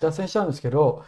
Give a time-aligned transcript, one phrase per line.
[0.00, 1.04] 脱線しちゃうんですけど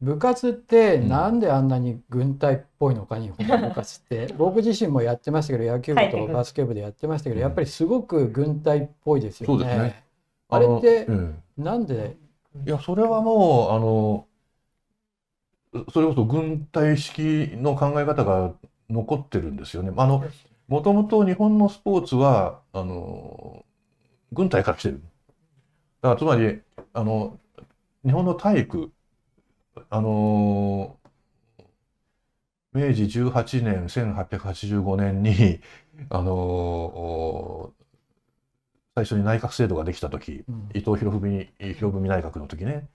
[0.00, 4.26] 部活ってなんであんなに軍隊っぽいのか、日本の部活って。
[4.36, 9.64] 僕自身もやってましたけど野球部とバスケ部でやってましたけど、やっぱりすごく軍隊っぽいですよね。
[9.64, 10.04] ね。
[10.50, 11.06] あれって
[11.56, 12.16] なんで？
[12.66, 14.26] いやそれはもうあの
[15.92, 18.52] それこそ軍隊式の考え方が
[18.90, 19.92] 残ってるんですよね。
[19.96, 20.22] あの
[20.68, 23.64] もともと日本のスポーツはあの
[24.32, 25.02] 軍隊から来てる。
[26.02, 26.60] だからつまり
[26.92, 27.38] あの
[28.04, 28.92] 日本の体育
[29.90, 30.98] あの
[32.72, 35.60] 明治18年1885年に
[36.10, 37.72] あの
[38.94, 42.88] 最初に内閣制度ができた時、うん、伊藤博文博文内閣の時ね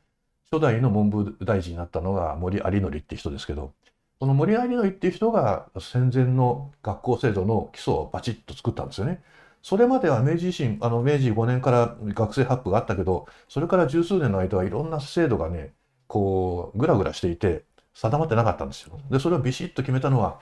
[0.51, 3.73] 初代の文部大臣になったのが森有則って人ですけど
[4.19, 9.23] この森有則っていう人が戦前の学校制度の基礎をバチッと作ったんですよね。
[9.61, 15.73] それまでは明治維新あの明治5年から学生発布があったけどそれから十数年の間はいろんな制度がね
[16.07, 18.99] こうグラグラしていて定まってなかったんですよ。
[19.11, 20.39] でそれをビシッと決めたのは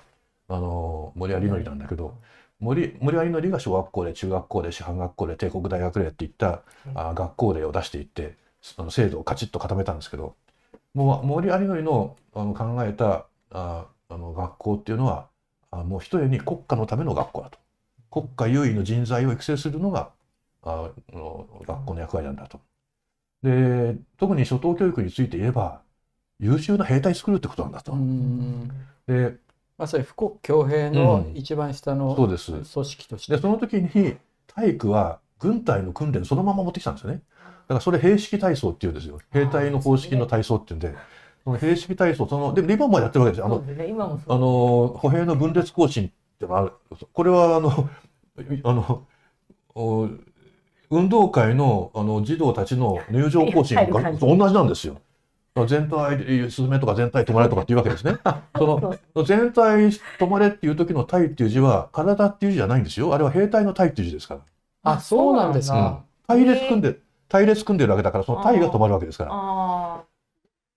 [0.48, 2.16] あの森有則なんだけど
[2.60, 6.64] 森森有則が小学校で中学校で師範学校で帝国大学例っていった、
[6.96, 8.36] あ学校例を出していって
[8.78, 10.36] あの制度をカチッと固めたんですけど
[10.94, 15.30] もう森有則のあの考えたああの学校っていうのは
[15.72, 17.60] あもう一重に国家のための学校だと
[18.10, 20.12] 国家優位の人材を育成するのが
[20.64, 22.60] あの学校の役割なんだと。
[23.44, 25.82] で特に初等教育について言えば
[26.40, 27.94] 優秀な兵隊作るってことなんだと。
[29.08, 29.36] で
[29.78, 37.22] まさに富国強兵の一番下の組織として、でその時に体育は軍隊の訓練そのまま持ってきたんですよね。
[37.68, 39.20] だからそれ兵式体操っていうんですよ。
[39.32, 40.96] 兵隊の方式の体操っていうんで、
[41.44, 43.46] その兵式体操、その、でも今もやってるわけですよ。
[43.46, 43.94] あの、ね、
[44.28, 46.74] あの、歩兵の分裂行進ってのがある。
[47.12, 47.90] これはあの、
[48.64, 49.06] あの、
[50.90, 54.98] 運動会のあの児童たちの入場行進が同じなんですよ。
[55.68, 58.18] 全体スズメとか全体止まれとかっていうわけですね。
[58.56, 58.66] そ
[59.16, 63.14] の全体止まれっていう時の体っていう字は体っていう字じゃないんですよ。
[63.14, 64.42] あれは兵隊の体っていう字ですから。
[64.84, 66.04] あ、そうなんですか。
[66.28, 70.04] 隊列組んで隊列組んでるわけだからその隊が止まるわけですから。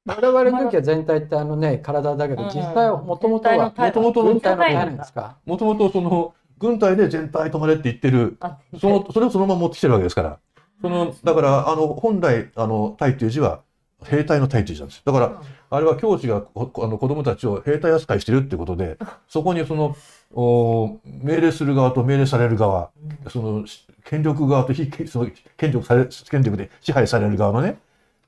[0.06, 5.36] 我々の時は全体ってあのね体だけど実際はもともとはもともとの隊のなんですか？
[5.44, 8.38] もともとその軍隊で全体止まれって言ってる。
[8.80, 10.38] そのそれをそのまま持ってきてるわけですから。
[10.80, 13.60] そのだからあの本来あの隊っていう字は
[14.04, 15.02] 兵隊の隊という字なんです。
[15.04, 18.96] だから、あれは教師があの子供たちを兵隊扱いしてるってことで、
[19.28, 19.94] そこにその
[20.32, 22.90] お命令する側と命令される側、
[23.28, 23.66] その
[24.04, 27.78] 権力側と非その権力され権力で支配される側のね、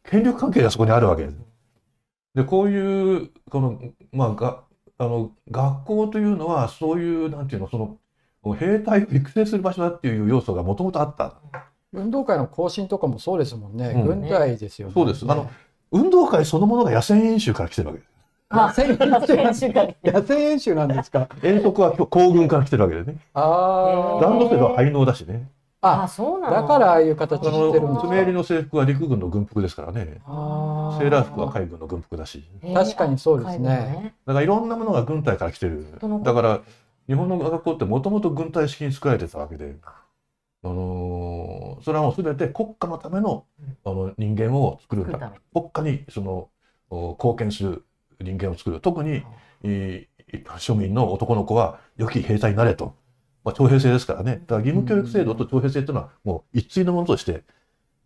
[0.04, 1.36] 権力関係がそこにあるわけです。
[2.34, 3.80] で、こういう、この、
[4.12, 4.62] まあ、が
[4.98, 7.98] あの学校というのは、そういう、なんていうの、そ
[8.44, 11.34] の、兵隊を育成する場所だっていう要素がもともとあった。
[11.92, 13.88] 運動会の行進とかもそうですもんね。
[13.94, 14.94] うん、軍隊ですよね。
[14.94, 15.24] そうです。
[15.28, 15.50] あの、
[15.90, 18.10] 運動会そのものが野戦演習から来てるわけです。
[18.52, 19.68] 野戦演習
[20.04, 21.28] 野戦演習なんですか？
[21.42, 23.16] 遠足は行軍から来てるわけでね。
[23.34, 24.22] ああ。
[24.22, 25.48] ランドセルは廃能だしね。
[25.82, 26.54] あ、そうなの？
[26.54, 30.04] だからああいう形してるんです爪襟の制服は陸軍の軍服ですからね。
[30.04, 32.44] セーラー服は海軍の軍服だし。
[32.74, 34.14] 確かにそうですね。
[34.26, 35.86] だからいろんなものが軍隊から来てる。
[36.22, 36.60] だから
[37.08, 39.76] 日本の学校ってもともと軍隊式に作られてたわけで。
[40.64, 43.46] あのー、それはもう全て国家のための
[43.84, 46.50] あの人間を作るんだ国家にその
[47.18, 47.84] 貢献する
[48.20, 49.24] 人間を作る特に、
[49.64, 52.94] えー、庶民の男の子は良き兵隊になれと、
[53.44, 57.42] まあ、徴兵制ですからねだから義務教育制度と徴兵制というのはもう一対のものとして、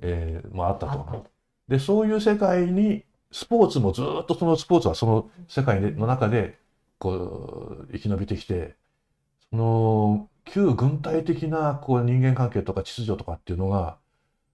[0.01, 1.27] えーまあ、あったと。
[1.69, 6.59] でそういう世界にスポーツもずっとそのスポーツはその世界の中で
[6.99, 8.77] こう生き延びてきて
[9.51, 13.99] その旧軍隊的なこう人間関係とか秩序とかっていうのが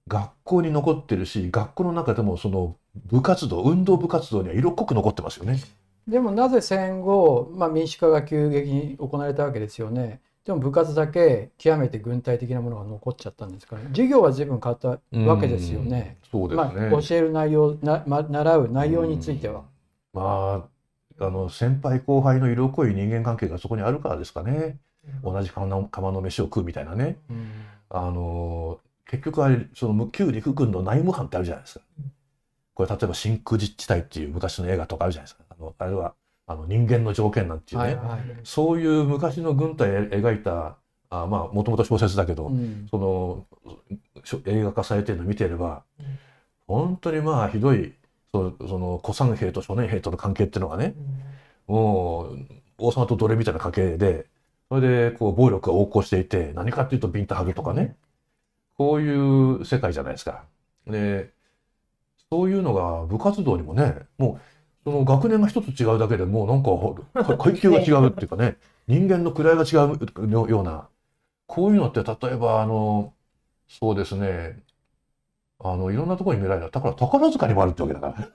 [0.08, 2.76] 学校に残ってるし学校の中でもその
[3.06, 5.60] 部活動運動部活動には色濃く残ってますよね。
[6.08, 10.20] でもなぜ戦後、まあ、民主化が急激に行われたわけですよね。
[10.44, 14.88] でも部活だけ極めて軍隊的なものが残っちゃったんですから、授業は随分変わった
[15.20, 16.18] わけですよね。
[16.24, 19.62] うそうですね、まあ、教える内容な、ま、習う内容については。
[20.12, 20.72] まあ
[21.24, 24.78] あの先輩後輩の色濃い人間関係がそこにあるからですかね。
[25.22, 27.50] 同じ釜の釜の飯を食うみたいなね、うん、
[27.90, 31.84] あの結局あれその旧陸軍の内務班ってあるじゃないですか。
[32.74, 35.44] これ例えば真空実地帯っていう昔の映画とかあるじゃないですか。
[35.50, 36.14] あのあれは
[36.52, 40.76] あの人間の条件なんていうね、はいはい、そういう昔の軍隊描いた
[41.10, 43.46] あまあもともと小説だけど、うん、その
[44.46, 46.06] 映画化されてるの見てれば、うん、
[46.66, 47.92] 本当にまあひどい
[48.32, 50.94] そその古参兵と初年兵との関係っていうのがね、
[51.68, 52.38] うん、もう
[52.78, 54.26] 王様と奴隷みたいな関係で
[54.68, 57.96] それでこう暴力が横行していて何かっていうとビンタハグとかね。
[58.78, 60.44] こういう世界じゃないですか。
[60.86, 61.30] で
[62.30, 64.51] そういうのが部活動にもねもう
[64.84, 68.56] その学年が一つ違うだけでもうなんか階級が違うっていうかね
[68.88, 70.88] 人間の位が違うような
[71.46, 73.12] こういうのって例えばあの
[73.68, 74.58] そうですね
[75.62, 78.28] あのいろんなところに見られるだから宝塚にもあるってわけだから。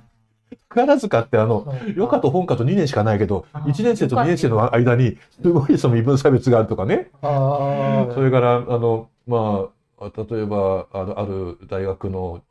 [0.68, 7.10] 宝塚ってあの余暇と本科と2年しかないけど1年生と2年生の間にすごいその身分差別があるとかね。
[7.20, 9.68] それからあのま
[10.00, 12.42] あ例えばあのある大学の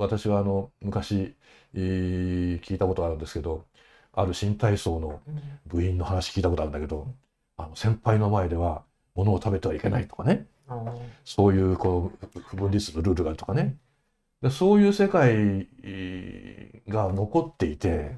[0.00, 1.34] 私はあの昔
[1.74, 3.64] 聞いたことあるんですけど
[4.12, 5.20] ある新体操の
[5.66, 7.06] 部員の話聞いたことあるんだけど
[7.56, 8.82] あの先輩の前では
[9.14, 10.46] 物を食べてはいけないとかね。
[11.24, 13.76] そういうこう不分率のルールがあるとかね。
[14.40, 15.68] でそういう世界
[16.88, 18.16] が残っていて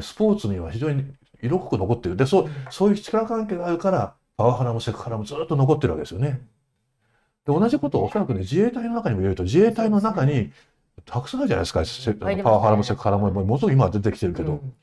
[0.00, 1.04] スポーツには非常に
[1.42, 2.16] 色濃く残っている。
[2.16, 6.40] でそうそういう力関係があるからパワハラもセクハラもずっと残ってるわけですよね。
[7.46, 10.52] で同じことをおそらくね自衛隊の中にも言えると自衛隊の中に
[11.04, 11.82] たくさんあるじゃないですか、
[12.42, 14.74] パワハラもセクハラもものすごく今は出てきてるけど、うん、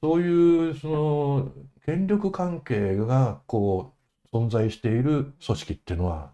[0.00, 1.52] そういうその
[1.84, 3.94] 権力関係がこ
[4.32, 6.30] う存在している組織っていうのは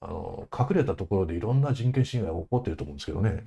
[0.00, 3.46] あの隠れたところでいろんな人権侵害が起こっていると思うんですけどね、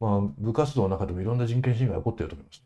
[0.00, 2.62] まあ、部活動の中でもいろんな人権侵害が起こっていると思います。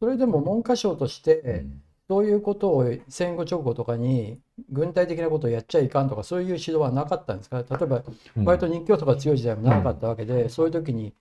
[0.00, 1.82] それでも文科省として、うん。
[2.08, 4.38] そういうことを戦後直後とかに
[4.70, 7.58] 軍隊的なことをやっちゃいかんとかそういう指導はなかったんですか？
[7.58, 8.02] 例えば
[8.44, 11.12] 割と日教とか強い時代もなかったわけで、うん、そういう時に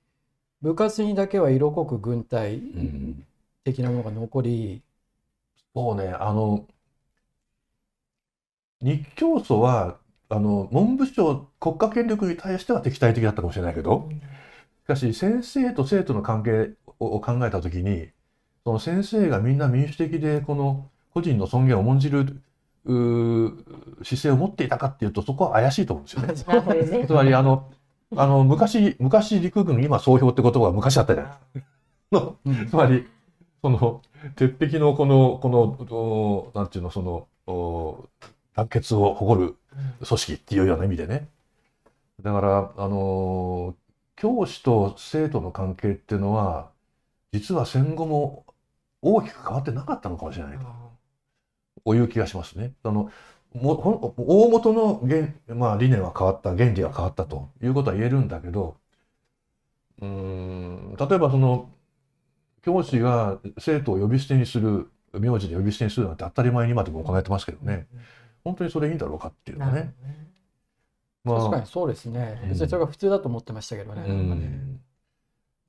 [0.61, 2.61] 部活にだけは色濃く軍隊
[3.63, 4.81] 的なものが残り、
[5.73, 6.09] そうね。
[6.09, 6.65] あの
[8.81, 9.97] 日教祖は
[10.29, 14.09] あの文部省国家権力に対しては敵対的だったかもしれないけど、
[14.83, 18.09] しかし先生と生徒の関係を考えた時に
[18.63, 22.41] その先生がみんな民主的でこの個人の尊厳を重んじる
[22.85, 27.05] 姿勢を持っていたかっていうとそこは怪しいと思うんですよね。
[27.07, 27.71] つまりあの
[28.15, 32.69] あの昔昔陸軍今総評って言葉が昔あったじゃないですか。
[32.69, 33.07] つまり
[33.61, 34.01] その
[34.35, 37.01] 鉄壁のこのこのなんていうのそ
[37.47, 38.09] の
[38.55, 39.55] 団結を誇る
[40.05, 41.29] 組織っていうような意味でね。
[42.21, 43.75] だからあの
[44.15, 46.69] 教師と生徒の関係っていうのは
[47.31, 48.45] 実は戦後も
[49.01, 50.65] 大きく変わってなかったのかもしれないと
[51.85, 52.73] いう気がしますね。
[52.83, 53.11] あの
[53.53, 58.77] も大元の原、まあ、理念は変わった原理が変わったということは言えるんだけど
[60.01, 61.69] うん例えばその
[62.63, 67.87] 教師が生徒を呼び捨てにする名字で呼び捨てにするなんて当たり前に今でも行えてますけどね、
[68.43, 69.93] 本当にそれいいんだろうかっていうのはね。
[71.23, 72.41] まあ、確かにそうですね。
[72.49, 74.03] 別にそれが普通だと思ってましたけどね。
[74.07, 74.79] うん、ね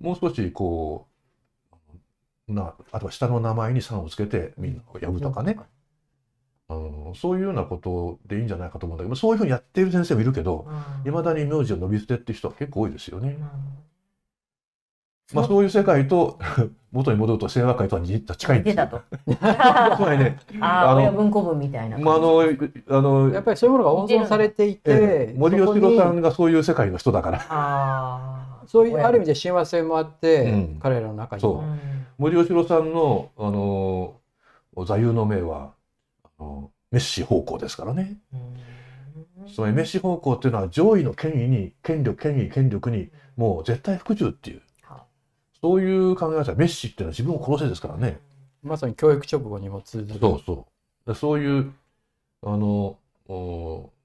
[0.00, 1.06] もう少しこ
[2.48, 5.64] なあとは下の名前に「さん」をつけてみんなを呼ぶとかね、あ
[7.14, 10.66] のそういうようなことでいいんじゃないかと思うんだけどそういうふうにやっている先生もいるけど
[11.06, 13.38] いま、だに名字を呼び捨てっていう人は結構多いですよね。
[15.32, 16.38] まあそういう世界と
[16.92, 18.86] 元に戻ると清和会とは近いんですよ。
[19.26, 21.96] つまりね、 ああ親文庫文みたいな。
[21.98, 28.44] まああのあのやっぱりそういうものが温存されていて、ええ、森喜朗さんがそういう世界の人だから。
[28.66, 31.64] そういうある意味で親和性もあって、うん、彼らの中にも。
[32.18, 34.14] 森喜朗さんのあの
[34.84, 35.72] 座右の銘は
[36.24, 38.18] あのメッシ方向ですからね。
[39.52, 44.62] つまりメッシ方向っていうのは上位の権威に権力権威権力にもう絶対服従っていう
[45.60, 48.20] そういう考え方メッシっていうのは自分を殺せですからね。
[48.62, 50.20] まさに教育直後にも通ずる。
[50.20, 50.66] そうそ
[51.06, 51.14] う。
[51.14, 51.72] そういう
[52.42, 52.98] あの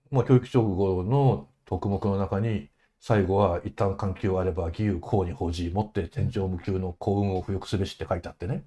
[0.09, 2.69] まあ、教育直後の徳目の中に
[2.99, 8.63] 最後は一旦環境あれば義勇公に報じ持って天井無休の幸運を不欲すべしって書いてあってね。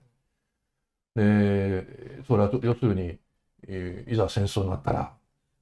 [1.17, 3.19] でそれは要するに、
[3.69, 5.13] えー、いざ戦争になったら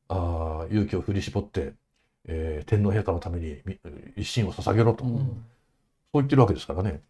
[0.09, 1.75] あ勇気を振り絞って、
[2.27, 3.63] えー、天皇陛下のために
[4.17, 5.33] 一心を捧げろと、うん、そう
[6.15, 7.03] 言ってるわけですからね。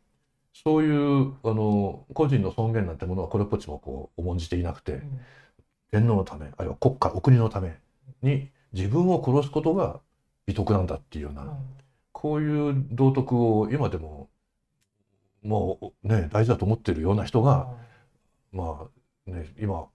[0.52, 5.20] そういうあの個人の尊厳なんてものはこれっぽっちもこう重んじていなくて、うん、
[5.92, 7.78] 天皇のためあるいは国家お国のため
[8.22, 10.00] に自分を殺すことが
[10.46, 11.50] 美徳なんだっていうような、うん、
[12.12, 14.28] こういう道徳を今でも
[15.42, 17.68] もうね大事だと思ってるような人が、
[18.52, 18.88] うん、ま
[19.28, 19.86] あね今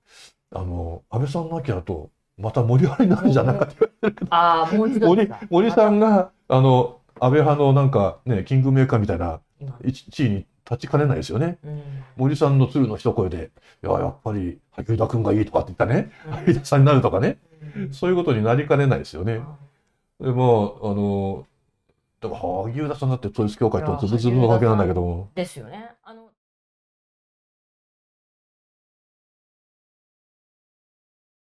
[0.52, 9.40] あの安倍さんの秋だとまた盛り上がりになるんじゃないかって言われてるけどあ森森さんがあの安倍派のなんかねキングメーカーみたいな
[9.90, 11.60] 地位に立ちかねないですよね。
[11.64, 11.82] うん、
[12.18, 13.52] 森さんの鶴の一声で
[13.84, 17.38] 「いややっぱり萩生田君がいい」とかって言ったね、萩生田さんになるとかね、
[17.92, 19.42] そういうことになりかねないですよね。
[20.20, 21.46] でもあの
[22.22, 25.30] だから萩生田さんだって統一教会とズブズブのわけなんだけども。
[25.36, 25.92] ですよね。
[26.04, 26.25] あの